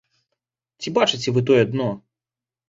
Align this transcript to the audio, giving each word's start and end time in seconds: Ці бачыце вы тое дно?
Ці 0.83 0.93
бачыце 0.97 1.29
вы 1.35 1.45
тое 1.51 1.61
дно? 1.71 1.87